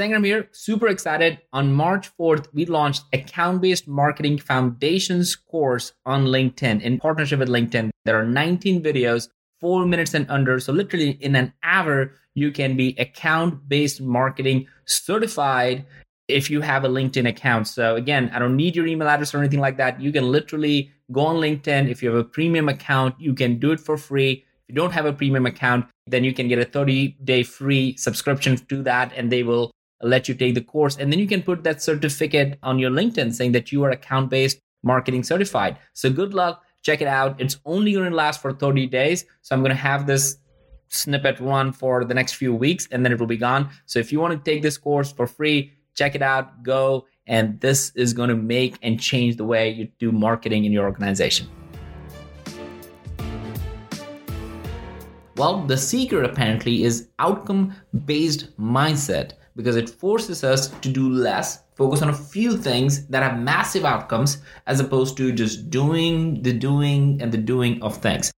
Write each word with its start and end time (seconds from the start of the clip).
Sangram 0.00 0.24
here, 0.24 0.48
super 0.52 0.88
excited. 0.88 1.40
On 1.52 1.74
March 1.74 2.10
4th, 2.16 2.46
we 2.54 2.64
launched 2.64 3.04
Account 3.12 3.60
Based 3.60 3.86
Marketing 3.86 4.38
Foundations 4.38 5.36
course 5.36 5.92
on 6.06 6.24
LinkedIn 6.24 6.80
in 6.80 6.98
partnership 6.98 7.38
with 7.38 7.50
LinkedIn. 7.50 7.90
There 8.06 8.18
are 8.18 8.24
19 8.24 8.82
videos, 8.82 9.28
four 9.60 9.84
minutes 9.84 10.14
and 10.14 10.24
under. 10.30 10.58
So, 10.58 10.72
literally, 10.72 11.18
in 11.20 11.36
an 11.36 11.52
hour, 11.62 12.12
you 12.32 12.50
can 12.50 12.78
be 12.78 12.96
account 12.98 13.68
based 13.68 14.00
marketing 14.00 14.68
certified 14.86 15.84
if 16.28 16.48
you 16.48 16.62
have 16.62 16.84
a 16.84 16.88
LinkedIn 16.88 17.28
account. 17.28 17.68
So, 17.68 17.94
again, 17.94 18.30
I 18.32 18.38
don't 18.38 18.56
need 18.56 18.76
your 18.76 18.86
email 18.86 19.08
address 19.08 19.34
or 19.34 19.40
anything 19.40 19.60
like 19.60 19.76
that. 19.76 20.00
You 20.00 20.12
can 20.12 20.32
literally 20.32 20.92
go 21.12 21.26
on 21.26 21.36
LinkedIn. 21.36 21.90
If 21.90 22.02
you 22.02 22.08
have 22.08 22.18
a 22.18 22.24
premium 22.24 22.70
account, 22.70 23.16
you 23.20 23.34
can 23.34 23.58
do 23.58 23.70
it 23.72 23.80
for 23.80 23.98
free. 23.98 24.46
If 24.66 24.70
you 24.70 24.74
don't 24.76 24.92
have 24.92 25.04
a 25.04 25.12
premium 25.12 25.44
account, 25.44 25.90
then 26.06 26.24
you 26.24 26.32
can 26.32 26.48
get 26.48 26.58
a 26.58 26.64
30 26.64 27.18
day 27.22 27.42
free 27.42 27.98
subscription 27.98 28.56
to 28.56 28.82
that 28.84 29.12
and 29.14 29.30
they 29.30 29.42
will 29.42 29.70
let 30.02 30.28
you 30.28 30.34
take 30.34 30.54
the 30.54 30.60
course. 30.60 30.96
And 30.96 31.12
then 31.12 31.18
you 31.18 31.26
can 31.26 31.42
put 31.42 31.62
that 31.64 31.82
certificate 31.82 32.58
on 32.62 32.78
your 32.78 32.90
LinkedIn 32.90 33.32
saying 33.32 33.52
that 33.52 33.72
you 33.72 33.84
are 33.84 33.90
account 33.90 34.30
based 34.30 34.60
marketing 34.82 35.22
certified. 35.22 35.78
So 35.92 36.10
good 36.10 36.34
luck. 36.34 36.62
Check 36.82 37.02
it 37.02 37.08
out. 37.08 37.40
It's 37.40 37.58
only 37.66 37.92
going 37.92 38.08
to 38.08 38.16
last 38.16 38.40
for 38.40 38.52
30 38.52 38.86
days. 38.86 39.26
So 39.42 39.54
I'm 39.54 39.60
going 39.60 39.70
to 39.70 39.76
have 39.76 40.06
this 40.06 40.38
snippet 40.88 41.38
run 41.38 41.72
for 41.72 42.04
the 42.04 42.14
next 42.14 42.34
few 42.34 42.54
weeks 42.54 42.88
and 42.90 43.04
then 43.04 43.12
it 43.12 43.20
will 43.20 43.26
be 43.26 43.36
gone. 43.36 43.68
So 43.86 43.98
if 43.98 44.10
you 44.10 44.20
want 44.20 44.32
to 44.42 44.50
take 44.50 44.62
this 44.62 44.78
course 44.78 45.12
for 45.12 45.26
free, 45.26 45.72
check 45.94 46.14
it 46.14 46.22
out, 46.22 46.62
go. 46.62 47.06
And 47.26 47.60
this 47.60 47.92
is 47.94 48.12
going 48.12 48.30
to 48.30 48.36
make 48.36 48.76
and 48.82 48.98
change 48.98 49.36
the 49.36 49.44
way 49.44 49.70
you 49.70 49.88
do 49.98 50.10
marketing 50.10 50.64
in 50.64 50.72
your 50.72 50.84
organization. 50.84 51.48
Well, 55.36 55.64
the 55.66 55.76
secret 55.76 56.24
apparently 56.24 56.82
is 56.82 57.08
outcome 57.18 57.74
based 58.04 58.54
mindset 58.58 59.32
because 59.56 59.76
it 59.76 59.88
forces 59.88 60.44
us 60.44 60.68
to 60.68 60.88
do 60.88 61.08
less, 61.08 61.62
focus 61.74 62.02
on 62.02 62.10
a 62.10 62.14
few 62.14 62.56
things 62.56 63.06
that 63.06 63.22
have 63.22 63.38
massive 63.38 63.84
outcomes 63.84 64.38
as 64.66 64.80
opposed 64.80 65.16
to 65.16 65.32
just 65.32 65.70
doing 65.70 66.42
the 66.42 66.52
doing 66.52 67.20
and 67.20 67.32
the 67.32 67.38
doing 67.38 67.82
of 67.82 67.96
things. 67.96 68.30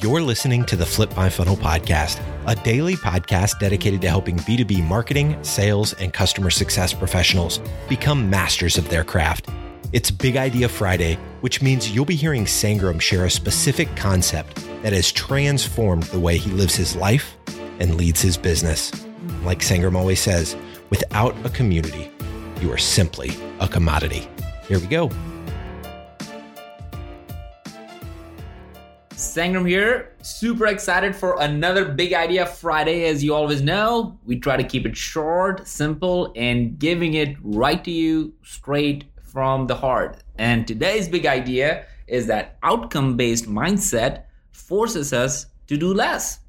You're 0.00 0.20
listening 0.20 0.64
to 0.66 0.76
the 0.76 0.84
Flip 0.84 1.16
My 1.16 1.30
Funnel 1.30 1.56
podcast, 1.56 2.20
a 2.46 2.54
daily 2.54 2.94
podcast 2.94 3.58
dedicated 3.58 4.02
to 4.02 4.08
helping 4.08 4.36
B2B 4.36 4.86
marketing, 4.86 5.42
sales, 5.42 5.94
and 5.94 6.12
customer 6.12 6.50
success 6.50 6.92
professionals 6.92 7.58
become 7.88 8.28
masters 8.28 8.76
of 8.76 8.88
their 8.90 9.02
craft. 9.02 9.48
It's 9.92 10.10
Big 10.10 10.36
Idea 10.36 10.68
Friday, 10.68 11.18
which 11.44 11.60
means 11.60 11.90
you'll 11.90 12.06
be 12.06 12.14
hearing 12.16 12.46
Sangram 12.46 12.98
share 12.98 13.26
a 13.26 13.30
specific 13.30 13.94
concept 13.96 14.54
that 14.82 14.94
has 14.94 15.12
transformed 15.12 16.04
the 16.04 16.18
way 16.18 16.38
he 16.38 16.50
lives 16.52 16.74
his 16.74 16.96
life 16.96 17.36
and 17.80 17.96
leads 17.96 18.22
his 18.22 18.38
business. 18.38 18.90
Like 19.42 19.58
Sangram 19.58 19.94
always 19.94 20.20
says, 20.20 20.56
without 20.88 21.36
a 21.44 21.50
community, 21.50 22.10
you 22.62 22.72
are 22.72 22.78
simply 22.78 23.32
a 23.60 23.68
commodity. 23.68 24.26
Here 24.66 24.78
we 24.78 24.86
go. 24.86 25.10
Sangram 29.10 29.68
here, 29.68 30.14
super 30.22 30.68
excited 30.68 31.14
for 31.14 31.38
another 31.42 31.84
Big 31.84 32.14
Idea 32.14 32.46
Friday. 32.46 33.04
As 33.04 33.22
you 33.22 33.34
always 33.34 33.60
know, 33.60 34.18
we 34.24 34.38
try 34.40 34.56
to 34.56 34.64
keep 34.64 34.86
it 34.86 34.96
short, 34.96 35.68
simple, 35.68 36.32
and 36.36 36.78
giving 36.78 37.12
it 37.12 37.36
right 37.42 37.84
to 37.84 37.90
you 37.90 38.32
straight 38.42 39.04
from 39.22 39.66
the 39.66 39.74
heart. 39.74 40.23
And 40.36 40.66
today's 40.66 41.08
big 41.08 41.26
idea 41.26 41.86
is 42.06 42.26
that 42.26 42.58
outcome 42.62 43.16
based 43.16 43.46
mindset 43.46 44.24
forces 44.52 45.12
us 45.12 45.46
to 45.66 45.76
do 45.76 45.94
less, 45.94 46.40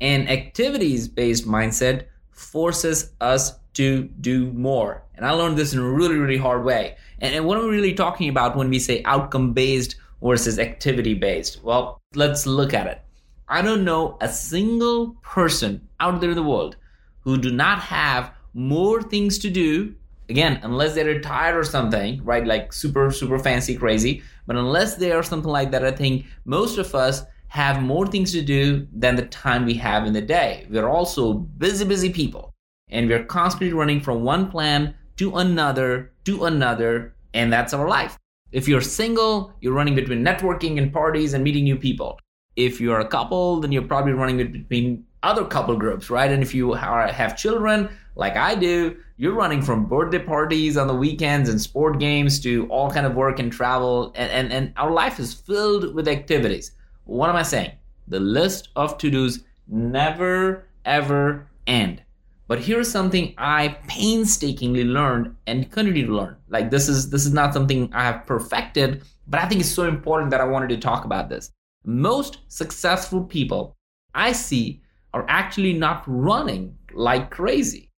and 0.00 0.28
activities 0.28 1.08
based 1.08 1.46
mindset 1.46 2.06
forces 2.30 3.12
us 3.20 3.58
to 3.74 4.04
do 4.20 4.52
more. 4.52 5.02
And 5.14 5.24
I 5.24 5.30
learned 5.30 5.56
this 5.56 5.72
in 5.72 5.78
a 5.78 5.88
really, 5.88 6.16
really 6.16 6.36
hard 6.36 6.64
way. 6.64 6.96
And, 7.20 7.44
what 7.44 7.58
are 7.58 7.64
we 7.64 7.70
really 7.70 7.94
talking 7.94 8.28
about 8.28 8.56
when 8.56 8.70
we 8.70 8.78
say 8.78 9.02
outcome 9.04 9.52
based 9.52 9.96
versus 10.22 10.58
activity 10.58 11.14
based? 11.14 11.62
Well, 11.62 12.00
let's 12.14 12.46
look 12.46 12.74
at 12.74 12.86
it. 12.86 13.00
I 13.48 13.62
don't 13.62 13.84
know 13.84 14.16
a 14.20 14.28
single 14.28 15.16
person 15.22 15.86
out 16.00 16.20
there 16.20 16.30
in 16.30 16.36
the 16.36 16.42
world 16.42 16.76
who 17.20 17.36
do 17.38 17.50
not 17.50 17.78
have 17.80 18.32
more 18.54 19.02
things 19.02 19.38
to 19.38 19.50
do 19.50 19.94
again 20.28 20.58
unless 20.62 20.94
they're 20.94 21.04
retired 21.04 21.56
or 21.56 21.64
something 21.64 22.22
right 22.24 22.46
like 22.46 22.72
super 22.72 23.10
super 23.10 23.38
fancy 23.38 23.76
crazy 23.76 24.22
but 24.46 24.56
unless 24.56 24.96
they 24.96 25.12
are 25.12 25.22
something 25.22 25.50
like 25.50 25.70
that 25.70 25.84
i 25.84 25.90
think 25.90 26.24
most 26.44 26.78
of 26.78 26.94
us 26.94 27.24
have 27.54 27.80
more 27.80 28.04
things 28.04 28.32
to 28.32 28.42
do 28.42 28.84
than 28.92 29.14
the 29.14 29.26
time 29.26 29.64
we 29.64 29.74
have 29.74 30.06
in 30.06 30.12
the 30.12 30.20
day. 30.20 30.66
We're 30.68 30.88
also 30.88 31.34
busy, 31.34 31.84
busy 31.84 32.10
people. 32.12 32.52
And 32.88 33.08
we're 33.08 33.22
constantly 33.22 33.72
running 33.72 34.00
from 34.00 34.24
one 34.24 34.50
plan 34.50 34.92
to 35.18 35.36
another, 35.36 36.12
to 36.24 36.46
another, 36.46 37.14
and 37.32 37.52
that's 37.52 37.72
our 37.72 37.86
life. 37.88 38.18
If 38.50 38.66
you're 38.66 38.80
single, 38.80 39.52
you're 39.60 39.72
running 39.72 39.94
between 39.94 40.24
networking 40.24 40.78
and 40.78 40.92
parties 40.92 41.32
and 41.32 41.44
meeting 41.44 41.62
new 41.62 41.76
people. 41.76 42.18
If 42.56 42.80
you're 42.80 42.98
a 42.98 43.06
couple, 43.06 43.60
then 43.60 43.70
you're 43.70 43.82
probably 43.82 44.14
running 44.14 44.38
between 44.38 45.04
other 45.22 45.44
couple 45.44 45.76
groups, 45.76 46.10
right? 46.10 46.32
And 46.32 46.42
if 46.42 46.56
you 46.56 46.72
have 46.72 47.36
children, 47.36 47.88
like 48.16 48.36
I 48.36 48.56
do, 48.56 48.96
you're 49.16 49.34
running 49.34 49.62
from 49.62 49.86
birthday 49.86 50.18
parties 50.18 50.76
on 50.76 50.88
the 50.88 50.94
weekends 50.94 51.48
and 51.48 51.60
sport 51.60 52.00
games 52.00 52.40
to 52.40 52.66
all 52.66 52.90
kind 52.90 53.06
of 53.06 53.14
work 53.14 53.38
and 53.38 53.52
travel. 53.52 54.12
And, 54.16 54.30
and, 54.30 54.52
and 54.52 54.72
our 54.76 54.90
life 54.90 55.20
is 55.20 55.32
filled 55.32 55.94
with 55.94 56.08
activities. 56.08 56.72
What 57.04 57.30
am 57.30 57.36
I 57.36 57.44
saying? 57.44 57.72
The 58.08 58.18
list 58.18 58.70
of 58.74 58.98
to 58.98 59.10
dos 59.10 59.40
never 59.68 60.66
ever 60.84 61.46
end. 61.66 62.02
But 62.48 62.58
here's 62.58 62.90
something 62.90 63.34
I 63.38 63.76
painstakingly 63.88 64.84
learned 64.84 65.34
and 65.46 65.70
continue 65.70 66.06
to 66.06 66.12
learn. 66.12 66.36
Like 66.48 66.70
this 66.70 66.88
is 66.88 67.10
this 67.10 67.24
is 67.24 67.32
not 67.32 67.54
something 67.54 67.90
I 67.94 68.04
have 68.04 68.26
perfected, 68.26 69.02
but 69.28 69.40
I 69.40 69.48
think 69.48 69.60
it's 69.60 69.70
so 69.70 69.84
important 69.88 70.30
that 70.32 70.40
I 70.40 70.44
wanted 70.44 70.68
to 70.70 70.76
talk 70.76 71.04
about 71.04 71.28
this. 71.28 71.52
Most 71.86 72.38
successful 72.48 73.22
people 73.22 73.76
I 74.14 74.32
see 74.32 74.82
are 75.14 75.24
actually 75.28 75.72
not 75.72 76.02
running 76.06 76.76
like 76.92 77.30
crazy 77.30 77.90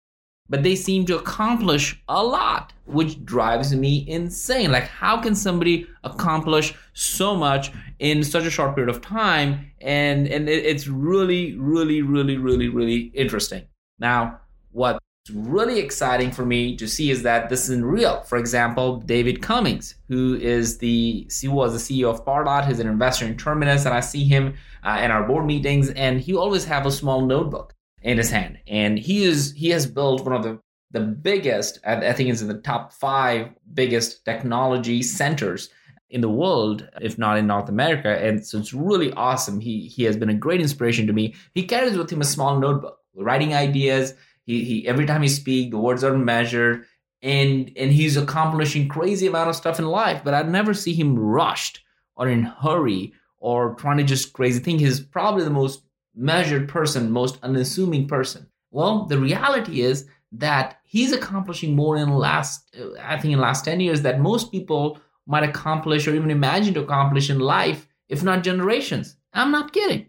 but 0.50 0.64
they 0.64 0.76
seem 0.76 1.06
to 1.06 1.18
accomplish 1.18 2.02
a 2.08 2.24
lot, 2.24 2.74
which 2.86 3.24
drives 3.26 3.76
me 3.76 4.06
insane. 4.08 4.72
Like, 4.72 4.88
how 4.88 5.20
can 5.20 5.36
somebody 5.36 5.88
accomplish 6.04 6.76
so 6.94 7.36
much 7.36 7.72
in 8.00 8.24
such 8.24 8.46
a 8.46 8.52
short 8.52 8.76
period 8.76 8.94
of 8.94 9.02
time? 9.02 9.72
And 9.82 10.28
and 10.28 10.48
it's 10.48 10.88
really, 10.88 11.58
really, 11.58 12.02
really, 12.02 12.38
really, 12.38 12.70
really 12.70 13.12
interesting. 13.16 13.64
Now, 14.00 14.40
what's 14.72 15.00
really 15.34 15.80
exciting 15.80 16.32
for 16.32 16.46
me 16.46 16.76
to 16.78 16.88
see 16.88 17.10
is 17.10 17.24
that 17.24 17.50
this 17.50 17.64
isn't 17.64 17.86
real. 17.86 18.22
For 18.22 18.38
example, 18.38 18.98
David 18.98 19.42
Cummings, 19.42 19.96
who 20.08 20.36
is 20.36 20.78
the 20.78 21.28
who 21.42 21.52
was 21.52 21.74
the 21.74 22.02
CEO 22.04 22.12
of 22.12 22.24
Pardot, 22.24 22.68
he's 22.68 22.80
an 22.80 22.88
investor 22.88 23.26
in 23.26 23.36
Terminus, 23.36 23.86
and 23.86 23.96
I 23.96 24.02
see 24.02 24.26
him 24.26 24.54
uh, 24.84 25.00
in 25.02 25.10
our 25.10 25.24
board 25.24 25.46
meetings, 25.46 25.90
and 25.92 26.22
he 26.22 26.36
always 26.36 26.66
have 26.66 26.86
a 26.86 26.92
small 26.92 27.22
notebook 27.26 27.75
in 28.06 28.20
his 28.20 28.30
hand, 28.30 28.60
and 28.68 29.00
he 29.00 29.24
is 29.24 29.52
he 29.54 29.70
has 29.72 29.88
built 29.88 30.24
one 30.24 30.34
of 30.34 30.44
the 30.44 30.60
the 30.92 31.02
biggest. 31.02 31.80
I 31.86 32.14
think 32.14 32.30
it's 32.30 32.42
in 32.42 32.48
the 32.48 32.62
top 32.62 32.94
five 32.94 33.50
biggest 33.74 34.24
technology 34.24 35.02
centers 35.02 35.70
in 36.12 36.22
the 36.22 36.30
world, 36.30 36.88
if 37.02 37.18
not 37.18 37.38
in 37.38 37.48
North 37.48 37.68
America. 37.68 38.16
And 38.24 38.46
so 38.46 38.60
it's 38.60 38.74
really 38.74 39.12
awesome. 39.14 39.60
He 39.60 39.88
he 39.88 40.04
has 40.04 40.16
been 40.16 40.30
a 40.30 40.36
great 40.36 40.62
inspiration 40.62 41.08
to 41.08 41.14
me. 41.14 41.34
He 41.56 41.64
carries 41.64 41.98
with 41.98 42.12
him 42.12 42.22
a 42.22 42.26
small 42.26 42.60
notebook, 42.60 43.00
writing 43.16 43.56
ideas. 43.56 44.14
He, 44.46 44.64
he 44.64 44.88
every 44.88 45.08
time 45.08 45.24
he 45.24 45.28
speaks, 45.28 45.72
the 45.72 45.80
words 45.80 46.04
are 46.04 46.16
measured, 46.16 46.86
and 47.24 47.72
and 47.76 47.92
he's 47.92 48.18
accomplishing 48.18 48.88
crazy 48.88 49.26
amount 49.26 49.50
of 49.50 49.56
stuff 49.56 49.80
in 49.80 49.86
life. 49.88 50.22
But 50.24 50.36
I 50.36 50.44
never 50.44 50.76
see 50.76 50.94
him 50.94 51.18
rushed 51.18 51.82
or 52.16 52.30
in 52.30 52.44
hurry 52.44 53.14
or 53.40 53.74
trying 53.74 53.98
to 53.98 54.04
just 54.04 54.34
crazy 54.34 54.60
think. 54.60 54.80
He's 54.80 55.00
probably 55.00 55.44
the 55.44 55.50
most 55.50 55.85
measured 56.16 56.70
person, 56.70 57.12
most 57.12 57.38
unassuming 57.44 58.08
person. 58.08 58.48
Well, 58.72 59.06
the 59.06 59.20
reality 59.20 59.82
is 59.82 60.08
that 60.34 60.80
he's 60.84 61.12
accomplishing 61.12 61.76
more 61.76 61.98
in 61.98 62.10
the 62.10 62.16
last, 62.16 62.76
uh, 62.80 63.00
I 63.02 63.20
think, 63.20 63.34
in 63.34 63.40
last 63.40 63.66
10 63.66 63.80
years 63.80 64.02
that 64.02 64.20
most 64.20 64.52
people 64.52 65.00
might 65.28 65.48
accomplish 65.48 66.08
or 66.08 66.16
even 66.16 66.32
imagine 66.32 66.74
to 66.76 66.84
accomplish 66.84 67.30
in 67.30 67.40
life, 67.40 67.88
if 68.10 68.24
not 68.24 68.44
generations. 68.44 69.16
I'm 69.34 69.52
not 69.52 69.74
kidding. 69.74 70.08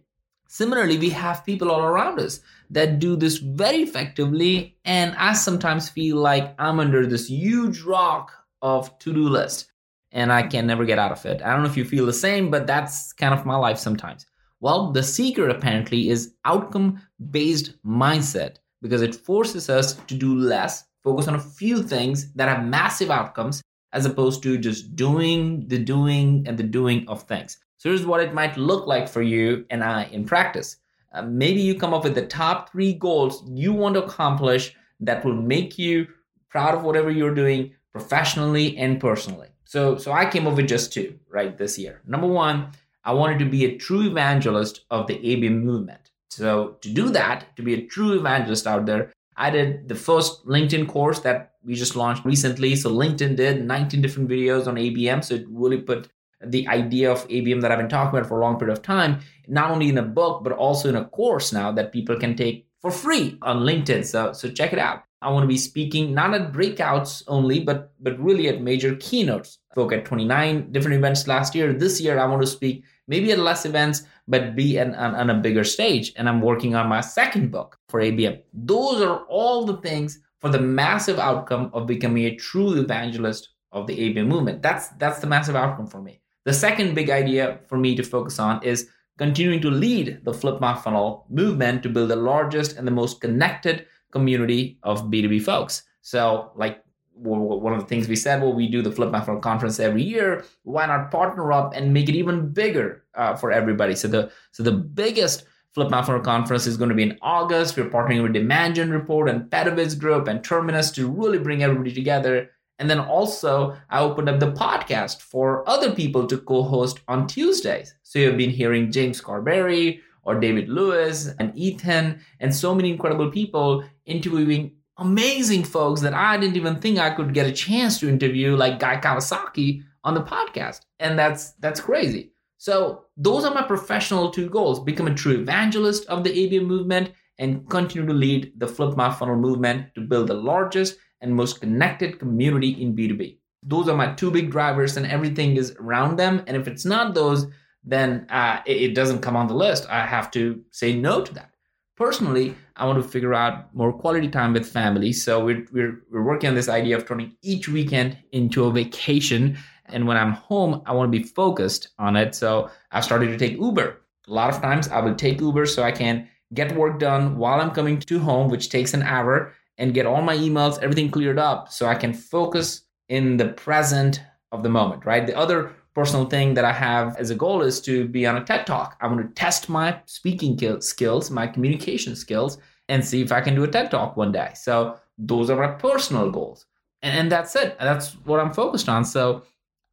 Similarly, 0.49 0.99
we 0.99 1.11
have 1.11 1.45
people 1.45 1.71
all 1.71 1.83
around 1.83 2.21
us 2.21 2.41
that 2.71 2.99
do 2.99 3.17
this 3.17 3.39
very 3.39 3.79
effectively, 3.79 4.77
and 4.85 5.15
I 5.17 5.33
sometimes 5.33 5.89
feel 5.89 6.17
like 6.17 6.55
I'm 6.59 6.79
under 6.79 7.07
this 7.07 7.29
huge 7.29 7.83
rock 7.83 8.33
of 8.63 8.97
to-do 8.99 9.29
list 9.29 9.71
and 10.13 10.33
I 10.33 10.43
can 10.43 10.67
never 10.67 10.85
get 10.85 10.99
out 10.99 11.13
of 11.13 11.25
it. 11.27 11.43
I 11.43 11.53
don't 11.53 11.63
know 11.63 11.69
if 11.69 11.77
you 11.77 11.85
feel 11.85 12.07
the 12.07 12.13
same, 12.13 12.51
but 12.51 12.67
that's 12.67 13.13
kind 13.13 13.35
of 13.35 13.45
my 13.45 13.57
life 13.57 13.79
sometimes. 13.79 14.27
Well, 14.61 14.93
the 14.93 15.03
secret 15.03 15.51
apparently 15.51 16.09
is 16.09 16.35
outcome 16.45 17.01
based 17.31 17.75
mindset 17.85 18.57
because 18.83 19.03
it 19.03 19.15
forces 19.15 19.69
us 19.69 19.95
to 19.95 20.15
do 20.15 20.35
less, 20.35 20.85
focus 21.03 21.29
on 21.29 21.35
a 21.35 21.41
few 21.41 21.83
things 21.83 22.33
that 22.35 22.49
have 22.49 22.67
massive 22.67 23.11
outcomes 23.11 23.63
as 23.93 24.07
opposed 24.07 24.43
to 24.43 24.59
just 24.59 24.97
doing 24.97 25.67
the 25.69 25.79
doing 25.79 26.45
and 26.47 26.59
the 26.59 26.63
doing 26.63 27.07
of 27.09 27.23
things. 27.23 27.59
So 27.79 27.91
here's 27.91 28.07
what 28.07 28.21
it 28.21 28.35
might 28.35 28.57
look 28.57 28.87
like 28.87 29.09
for 29.09 29.23
you 29.23 29.65
and 29.71 29.85
I 29.85 30.05
in 30.05 30.25
practice. 30.25 30.77
uh, 31.17 31.23
maybe 31.23 31.61
you 31.61 31.75
come 31.75 31.95
up 31.95 32.05
with 32.05 32.15
the 32.15 32.27
top 32.27 32.71
three 32.71 32.93
goals 32.93 33.43
you 33.49 33.73
want 33.73 33.95
to 33.95 34.05
accomplish 34.05 34.75
that 35.01 35.25
will 35.25 35.35
make 35.35 35.79
you 35.79 36.07
proud 36.49 36.75
of 36.75 36.83
whatever 36.83 37.11
you're 37.11 37.35
doing 37.35 37.73
professionally 37.91 38.77
and 38.77 39.01
personally. 39.01 39.49
So, 39.65 39.97
so 39.97 40.13
I 40.13 40.29
came 40.29 40.47
up 40.47 40.57
with 40.57 40.69
just 40.69 40.93
two 40.93 41.19
right 41.29 41.57
this 41.57 41.79
year. 41.79 42.03
Number 42.07 42.27
one, 42.27 42.71
I 43.07 43.13
wanted 43.13 43.39
to 43.39 43.45
be 43.45 43.65
a 43.65 43.79
true 43.79 44.03
evangelist 44.03 44.81
of 44.91 45.07
the 45.07 45.15
ABM 45.15 45.63
movement. 45.63 46.11
So, 46.29 46.77
to 46.81 46.89
do 46.93 47.09
that, 47.11 47.57
to 47.57 47.63
be 47.63 47.75
a 47.75 47.87
true 47.87 48.19
evangelist 48.19 48.67
out 48.67 48.85
there, 48.85 49.13
I 49.37 49.51
did 49.51 49.89
the 49.89 49.95
first 49.95 50.45
LinkedIn 50.45 50.89
course 50.89 51.21
that 51.21 51.53
we 51.63 51.75
just 51.75 51.95
launched 51.95 52.25
recently. 52.25 52.75
So, 52.75 52.91
LinkedIn 52.91 53.37
did 53.37 53.65
19 53.65 54.03
different 54.03 54.29
videos 54.29 54.67
on 54.67 54.75
ABM. 54.75 55.25
So, 55.25 55.37
it 55.37 55.47
really 55.49 55.81
put 55.81 56.09
the 56.45 56.67
idea 56.67 57.11
of 57.11 57.27
ABM 57.29 57.61
that 57.63 57.71
I've 57.71 57.79
been 57.79 57.89
talking 57.89 58.19
about 58.19 58.29
for 58.29 58.41
a 58.41 58.43
long 58.43 58.59
period 58.59 58.77
of 58.77 58.83
time, 58.83 59.21
not 59.47 59.71
only 59.71 59.89
in 59.89 59.99
a 59.99 60.03
book, 60.03 60.43
but 60.43 60.53
also 60.53 60.89
in 60.89 60.97
a 60.97 61.05
course 61.05 61.53
now 61.53 61.71
that 61.73 61.93
people 61.93 62.19
can 62.19 62.37
take 62.37 62.67
for 62.83 62.91
free 62.91 63.39
on 63.43 63.61
LinkedIn. 63.61 64.05
So, 64.05 64.33
so 64.33 64.51
check 64.51 64.73
it 64.73 64.81
out. 64.81 65.05
I 65.23 65.31
want 65.31 65.45
to 65.45 65.49
be 65.49 65.57
speaking 65.57 66.13
not 66.13 66.35
at 66.35 66.53
breakouts 66.53 67.23
only, 67.27 67.61
but 67.61 67.93
but 68.01 68.19
really 68.19 68.49
at 68.49 68.61
major 68.61 68.97
keynotes. 68.97 69.59
Spoke 69.73 69.93
at 69.93 70.05
29 70.05 70.73
different 70.73 70.97
events 70.97 71.27
last 71.27 71.55
year. 71.55 71.73
This 71.73 72.01
year, 72.01 72.19
I 72.19 72.27
want 72.27 72.43
to 72.43 72.47
speak 72.47 72.85
maybe 73.09 73.33
at 73.33 73.39
less 73.39 73.65
events, 73.65 74.03
but 74.29 74.57
be 74.57 74.77
an, 74.77 74.95
an, 74.95 75.15
on 75.15 75.31
a 75.31 75.35
bigger 75.35 75.65
stage. 75.65 76.13
And 76.17 76.29
I'm 76.29 76.41
working 76.41 76.75
on 76.75 76.89
my 76.89 77.01
second 77.01 77.51
book 77.51 77.79
for 77.89 78.01
ABM. 78.01 78.41
Those 78.53 79.01
are 79.03 79.25
all 79.27 79.65
the 79.65 79.77
things 79.79 80.21
for 80.41 80.51
the 80.51 80.61
massive 80.61 81.19
outcome 81.19 81.71
of 81.73 81.87
becoming 81.87 82.25
a 82.25 82.37
true 82.37 82.79
evangelist 82.81 83.51
of 83.73 83.87
the 83.87 83.97
ABM 83.97 84.27
movement. 84.27 84.63
That's 84.63 84.89
that's 84.99 85.21
the 85.21 85.27
massive 85.27 85.57
outcome 85.57 85.87
for 85.87 86.01
me. 86.01 86.21
The 86.45 86.53
second 86.53 86.95
big 86.95 87.11
idea 87.11 87.59
for 87.67 87.77
me 87.77 87.97
to 87.97 88.03
focus 88.03 88.39
on 88.39 88.63
is 88.63 88.89
continuing 89.19 89.61
to 89.63 89.71
lead 89.71 90.21
the 90.25 90.33
Flip 90.33 90.61
My 90.61 90.75
Funnel 90.75 91.27
movement 91.29 91.83
to 91.83 91.89
build 91.89 92.11
the 92.11 92.17
largest 92.17 92.77
and 92.77 92.87
the 92.87 92.93
most 92.93 93.21
connected 93.21 93.87
community 94.13 94.79
of 94.83 95.05
B2B 95.11 95.43
folks. 95.43 95.83
So, 96.03 96.53
like 96.55 96.85
one 97.17 97.73
of 97.73 97.81
the 97.81 97.87
things 97.87 98.09
we 98.09 98.17
said, 98.17 98.43
well, 98.43 98.53
we 98.53 98.69
do 98.69 98.83
the 98.83 98.93
Flip 98.93 99.11
Funnel 99.11 99.41
conference 99.41 99.81
every 99.81 100.03
year. 100.03 100.45
Why 100.65 100.87
not 100.87 101.11
partner 101.11 101.53
up 101.53 101.75
and 101.75 101.93
make 101.95 102.09
it 102.09 102.15
even 102.15 102.53
bigger 102.53 103.05
uh, 103.15 103.37
for 103.37 103.51
everybody? 103.51 103.95
So 103.95 104.09
the 104.09 104.31
so 104.53 104.63
the 104.63 104.73
biggest 104.73 105.45
Flip 105.73 105.91
Funnel 105.91 106.21
conference 106.21 106.67
is 106.67 106.77
going 106.77 106.91
to 106.91 106.95
be 106.95 107.03
in 107.03 107.19
August. 107.23 107.77
We're 107.77 107.91
partnering 107.91 108.23
with 108.23 108.75
Gen 108.75 108.91
Report 108.91 109.29
and 109.29 109.51
Pedowitz 109.51 109.99
Group 109.99 110.29
and 110.29 110.45
Terminus 110.45 110.91
to 110.93 111.09
really 111.11 111.39
bring 111.39 111.63
everybody 111.63 111.93
together 111.93 112.51
and 112.79 112.91
then 112.91 113.01
also, 113.01 113.77
I 113.89 114.01
opened 114.01 114.29
up 114.29 114.39
the 114.39 114.53
podcast 114.53 115.23
for 115.23 115.69
other 115.69 115.93
people 115.93 116.27
to 116.27 116.37
co 116.37 116.63
host 116.63 117.01
on 117.09 117.27
Tuesdays. 117.27 117.95
So 118.03 118.19
you've 118.19 118.37
been 118.37 118.51
hearing 118.51 118.93
James 118.93 119.21
Carbary 119.21 120.01
or 120.25 120.39
David 120.39 120.69
Lewis 120.69 121.31
and 121.39 121.57
Ethan 121.57 122.21
and 122.41 122.55
so 122.55 122.75
many 122.75 122.91
incredible 122.91 123.31
people 123.31 123.85
interviewing 124.05 124.73
amazing 124.99 125.65
folks 125.65 126.01
that 126.01 126.15
I 126.15 126.37
didn't 126.37 126.57
even 126.57 126.77
think 126.81 126.99
I 126.99 127.11
could 127.11 127.35
get 127.35 127.47
a 127.47 127.53
chance 127.53 128.01
to 128.01 128.09
interview, 128.09 128.57
like 128.57 128.79
Guy 128.79 128.97
Kawasaki 128.97 129.83
on 130.05 130.15
the 130.15 130.23
podcast. 130.23 130.81
And 131.01 131.19
that's 131.19 131.53
that's 131.53 131.81
crazy. 131.81 132.33
So 132.59 133.05
those 133.17 133.45
are 133.45 133.55
my 133.55 133.63
professional 133.63 134.31
two 134.31 134.49
goals: 134.49 134.81
become 134.81 135.07
a 135.07 135.15
true 135.15 135.41
evangelist 135.41 136.07
of 136.07 136.25
the 136.25 136.31
ABM 136.31 136.67
movement 136.67 137.13
and 137.39 137.69
continue 137.69 138.07
to 138.07 138.15
lead 138.15 138.53
the 138.57 138.67
Flip 138.67 138.97
My 138.97 139.13
Funnel 139.13 139.37
movement 139.37 139.95
to 139.95 140.01
build 140.01 140.29
the 140.29 140.35
largest 140.35 140.97
and 141.21 141.35
most 141.35 141.61
connected 141.61 142.19
community 142.19 142.71
in 142.83 142.97
B2B. 142.97 143.39
Those 143.63 143.89
are 143.89 143.97
my 143.97 144.15
two 144.15 144.31
big 144.31 144.51
drivers, 144.51 144.97
and 144.97 145.07
everything 145.07 145.57
is 145.57 145.77
around 145.81 146.17
them. 146.17 146.43
And 146.47 146.57
if 146.57 146.69
it's 146.69 146.85
not 146.85 147.15
those, 147.15 147.47
then 147.85 148.27
uh, 148.31 148.61
it, 148.65 148.77
it 148.77 148.95
doesn't 148.95 149.21
come 149.21 149.37
on 149.37 149.49
the 149.49 149.55
list. 149.55 149.87
I 149.89 150.07
have 150.07 150.31
to 150.33 150.63
say 150.71 150.95
no 150.95 151.23
to 151.23 151.35
that. 151.35 151.51
Personally, 151.97 152.55
I 152.77 152.85
want 152.85 153.03
to 153.03 153.09
figure 153.09 153.33
out 153.33 153.75
more 153.75 153.91
quality 153.91 154.29
time 154.29 154.53
with 154.53 154.71
family. 154.71 155.15
So 155.15 155.43
we're, 155.43 155.67
we're, 155.73 156.03
we're 156.11 156.23
working 156.23 156.51
on 156.51 156.55
this 156.55 156.69
idea 156.69 156.97
of 156.97 157.07
turning 157.07 157.35
each 157.43 157.69
weekend 157.69 158.19
into 158.33 158.65
a 158.65 158.71
vacation. 158.71 159.57
And 159.87 160.07
when 160.07 160.19
I'm 160.19 160.33
home, 160.33 160.83
I 160.85 160.93
want 160.93 161.11
to 161.11 161.19
be 161.19 161.25
focused 161.25 161.89
on 161.99 162.15
it. 162.17 162.35
So 162.35 162.71
I've 162.93 163.05
started 163.05 163.29
to 163.29 163.39
take 163.39 163.59
Uber. 163.59 164.03
A 164.29 164.33
lot 164.33 164.55
of 164.55 164.61
times 164.61 164.89
I 164.89 165.01
will 165.01 165.15
take 165.15 165.41
Uber 165.41 165.65
so 165.65 165.83
I 165.83 165.93
can 165.93 166.29
get 166.53 166.77
work 166.77 166.99
done 166.99 167.39
while 167.39 167.61
I'm 167.61 167.71
coming 167.71 167.99
to 168.01 168.19
home, 168.19 168.51
which 168.51 168.69
takes 168.69 168.93
an 168.93 169.03
hour 169.03 169.55
and 169.79 169.95
get 169.95 170.07
all 170.07 170.21
my 170.21 170.37
emails, 170.37 170.83
everything 170.83 171.11
cleared 171.11 171.39
up 171.39 171.73
so 171.73 171.87
I 171.87 171.95
can 171.95 172.13
focus 172.13 172.83
in 173.09 173.39
the 173.39 173.49
present 173.49 174.21
of 174.53 174.63
the 174.63 174.69
moment, 174.69 175.07
right? 175.07 175.27
The 175.27 175.37
other 175.37 175.73
personal 175.97 176.27
thing 176.27 176.53
that 176.53 176.65
I 176.67 176.73
have 176.73 177.17
as 177.17 177.31
a 177.31 177.35
goal 177.35 177.63
is 177.63 177.81
to 177.81 178.07
be 178.07 178.27
on 178.27 178.37
a 178.37 178.45
TED 178.45 178.67
Talk. 178.67 178.99
I 179.01 179.07
want 179.07 179.23
to 179.23 179.35
test 179.35 179.71
my 179.71 179.99
speaking 180.05 180.53
skills, 180.83 181.31
my 181.31 181.47
communication 181.47 182.15
skills, 182.15 182.59
and 182.91 183.03
see 183.03 183.23
if 183.23 183.33
I 183.33 183.41
can 183.41 183.55
do 183.55 183.65
a 183.65 183.69
TED 183.69 183.91
Talk 183.91 184.15
one 184.15 184.31
day. 184.31 184.51
So 184.55 184.99
those 185.17 185.49
are 185.49 185.57
my 185.57 185.73
personal 185.75 186.31
goals. 186.31 186.67
And, 187.01 187.33
that's 187.33 187.57
it. 187.57 187.79
That's 187.81 188.13
what 188.27 188.41
I'm 188.41 188.53
focused 188.53 188.91
on. 188.91 189.07
So 189.07 189.45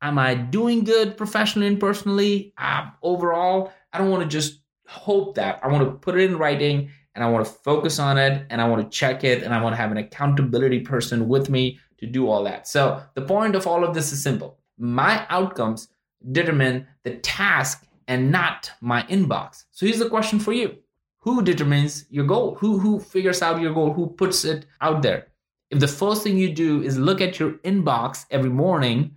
am 0.02 0.20
I 0.20 0.36
doing 0.36 0.84
good 0.84 1.16
professionally 1.16 1.68
and 1.68 1.80
personally? 1.80 2.54
Uh, 2.58 2.88
overall, 3.02 3.72
I 3.94 3.98
don't 3.98 4.10
want 4.10 4.24
to 4.24 4.30
just 4.30 4.60
hope 4.88 5.36
that. 5.36 5.62
I 5.64 5.70
want 5.70 5.86
to 5.86 5.92
put 5.92 6.20
it 6.20 6.30
in 6.30 6.38
writing 6.38 6.90
and 7.16 7.24
I 7.24 7.30
want 7.30 7.46
to 7.46 7.52
focus 7.52 7.98
on 7.98 8.18
it 8.18 8.46
and 8.50 8.60
I 8.60 8.68
want 8.68 8.82
to 8.84 8.98
check 8.98 9.24
it 9.24 9.42
and 9.42 9.54
I 9.54 9.62
want 9.62 9.74
to 9.74 9.78
have 9.78 9.92
an 9.92 9.98
accountability 9.98 10.82
person 10.82 11.30
with 11.30 11.50
me 11.50 11.80
to 12.00 12.08
do 12.08 12.28
all 12.28 12.44
that. 12.44 12.68
So 12.68 13.02
the 13.14 13.22
point 13.22 13.56
of 13.56 13.68
all 13.68 13.86
of 13.86 13.94
this 13.94 14.12
is 14.12 14.22
simple. 14.22 14.58
My 14.78 15.26
outcomes 15.30 15.88
determine 16.32 16.88
the 17.04 17.16
task 17.18 17.86
and 18.08 18.32
not 18.32 18.72
my 18.82 19.04
inbox. 19.04 19.66
So 19.72 19.86
here's 19.86 20.00
the 20.00 20.10
question 20.10 20.40
for 20.40 20.54
you. 20.54 20.78
Who 21.20 21.42
determines 21.42 22.06
your 22.10 22.26
goal? 22.26 22.56
Who 22.56 22.78
who 22.80 23.00
figures 23.00 23.42
out 23.42 23.62
your 23.62 23.74
goal? 23.74 23.94
Who 23.94 24.08
puts 24.08 24.44
it 24.44 24.66
out 24.82 25.02
there? 25.02 25.28
If 25.70 25.80
the 25.80 25.88
first 25.88 26.24
thing 26.24 26.38
you 26.38 26.54
do 26.54 26.84
is 26.84 26.98
look 26.98 27.22
at 27.22 27.40
your 27.40 27.54
inbox 27.64 28.26
every 28.30 28.50
morning, 28.50 29.16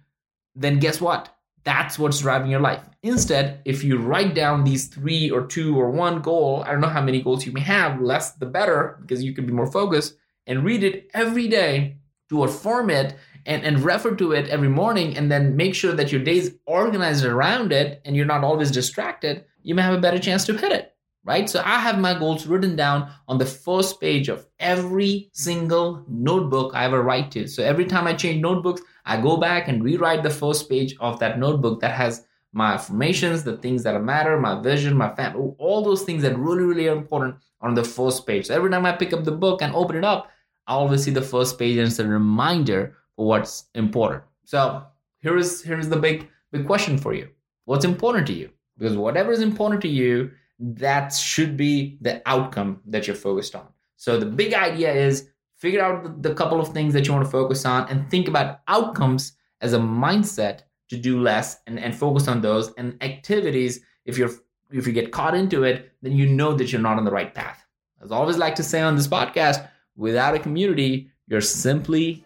then 0.55 0.79
guess 0.79 1.01
what? 1.01 1.37
That's 1.65 1.99
what's 1.99 2.21
driving 2.21 2.51
your 2.51 2.61
life. 2.61 2.83
Instead, 3.03 3.61
if 3.65 3.83
you 3.83 3.99
write 3.99 4.35
down 4.35 4.63
these 4.63 4.87
three 4.87 5.31
or 5.31 5.47
two 5.47 5.77
or 5.77 5.91
one 5.91 6.23
goal, 6.23 6.63
I 6.65 6.71
don't 6.71 6.81
know 6.81 6.87
how 6.87 7.03
many 7.03 7.21
goals 7.21 7.45
you 7.45 7.53
may 7.53 7.61
have, 7.61 8.01
less 8.01 8.33
the 8.33 8.47
better, 8.47 8.99
because 9.01 9.23
you 9.25 9.35
can 9.35 9.47
be 9.47 9.53
more 9.53 9.71
focused, 9.71 10.17
and 10.47 10.65
read 10.65 10.85
it 10.85 11.11
every 11.13 11.49
day 11.49 11.97
to 12.29 12.45
affirm 12.45 12.89
it 12.91 13.17
and, 13.47 13.65
and 13.65 13.83
refer 13.83 14.15
to 14.15 14.33
it 14.33 14.49
every 14.49 14.69
morning, 14.69 15.17
and 15.17 15.31
then 15.31 15.57
make 15.57 15.75
sure 15.75 15.95
that 15.95 16.13
your 16.13 16.23
day 16.23 16.39
is 16.39 16.57
organized 16.67 17.25
around 17.25 17.73
it 17.73 18.03
and 18.05 18.15
you're 18.15 18.27
not 18.27 18.45
always 18.45 18.71
distracted, 18.71 19.45
you 19.63 19.75
may 19.75 19.83
have 19.83 19.95
a 19.95 20.01
better 20.01 20.19
chance 20.19 20.45
to 20.45 20.57
hit 20.57 20.73
it 20.73 20.97
right? 21.27 21.51
So 21.51 21.61
I 21.65 21.81
have 21.81 21.99
my 21.99 22.17
goals 22.17 22.47
written 22.47 22.77
down 22.77 23.11
on 23.29 23.37
the 23.37 23.45
first 23.45 24.01
page 24.01 24.29
of 24.29 24.47
every 24.61 25.29
single 25.33 26.05
notebook 26.09 26.73
I 26.75 26.85
ever 26.85 27.03
write 27.03 27.33
to. 27.33 27.49
So 27.49 27.65
every 27.65 27.85
time 27.85 28.07
I 28.07 28.15
change 28.15 28.41
notebooks, 28.41 28.81
I 29.05 29.21
go 29.21 29.37
back 29.37 29.69
and 29.69 29.83
rewrite 29.83 30.23
the 30.23 30.31
first 30.31 30.71
page 30.71 30.97
of 31.01 31.19
that 31.19 31.39
notebook 31.39 31.81
that 31.81 31.95
has 31.97 32.25
my 32.53 32.75
affirmations, 32.75 33.43
the 33.43 33.57
things 33.57 33.83
that 33.83 34.01
matter, 34.03 34.39
my 34.41 34.63
vision, 34.63 34.97
my 34.97 35.15
family, 35.15 35.53
all 35.59 35.83
those 35.83 36.05
things 36.05 36.23
that 36.23 36.39
really, 36.39 36.63
really 36.63 36.89
are 36.89 36.97
important 36.97 37.37
on 37.61 37.75
the 37.75 37.85
first 37.85 38.27
page. 38.27 38.47
So 38.47 38.55
every 38.55 38.71
time 38.71 38.87
I 38.87 38.93
pick 38.93 39.13
up 39.13 39.25
the 39.25 39.33
book 39.33 39.61
and 39.61 39.75
open 39.75 39.97
it 39.97 40.05
up, 40.05 40.31
I 40.69 40.75
always 40.75 41.03
see 41.03 41.11
the 41.11 41.23
first 41.23 41.59
page 41.59 41.77
and 41.77 41.89
it's 41.89 41.99
a 41.99 42.07
reminder 42.07 42.97
what's 43.17 43.65
important. 43.75 44.23
So 44.45 44.85
here 45.19 45.37
is 45.37 45.63
here's 45.63 45.89
the 45.89 45.97
big 45.97 46.29
big 46.53 46.67
question 46.67 46.97
for 46.97 47.13
you. 47.13 47.29
What's 47.65 47.85
important 47.85 48.27
to 48.29 48.33
you? 48.33 48.51
Because 48.79 48.97
whatever 48.97 49.33
is 49.33 49.41
important 49.41 49.83
to 49.83 49.89
you 49.89 50.31
that 50.59 51.13
should 51.13 51.57
be 51.57 51.99
the 52.01 52.23
outcome 52.27 52.81
that 52.87 53.07
you're 53.07 53.17
focused 53.17 53.55
on. 53.55 53.67
So 53.97 54.19
the 54.19 54.27
big 54.27 54.55
idea 54.55 54.93
is 54.93 55.29
figure 55.57 55.83
out 55.83 56.23
the, 56.23 56.35
couple 56.35 56.61
of 56.61 56.69
things 56.69 56.93
that 56.95 57.07
you 57.07 57.13
want 57.13 57.25
to 57.25 57.31
focus 57.31 57.65
on 57.65 57.89
and 57.89 58.11
think 58.11 58.29
about 58.29 58.61
outcomes 58.69 59.33
as 59.61 59.73
a 59.73 59.79
mindset 59.79 60.61
to 60.89 60.97
do 60.97 61.21
less 61.21 61.59
and, 61.67 61.79
and 61.79 61.97
focus 61.97 62.29
on 62.29 62.41
those 62.41 62.73
and 62.75 62.97
activities 63.03 63.81
if 64.05 64.19
you're 64.19 64.31
if 64.71 64.87
you 64.87 64.93
get 64.93 65.13
caught 65.13 65.35
into 65.35 65.65
it 65.65 65.93
then 66.03 66.13
you 66.13 66.27
know 66.27 66.53
that 66.53 66.71
you're 66.71 66.81
not 66.81 66.99
on 66.99 67.05
the 67.05 67.11
right 67.11 67.35
path 67.35 67.65
as 68.03 68.13
I 68.13 68.17
always 68.17 68.37
like 68.37 68.55
to 68.57 68.63
say 68.63 68.83
on 68.83 68.97
this 68.97 69.09
podcast 69.09 69.67
without 69.97 70.35
a 70.35 70.39
community 70.39 71.11
you're 71.27 71.41
simply 71.41 72.26